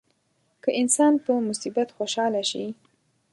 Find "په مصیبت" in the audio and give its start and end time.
1.23-1.89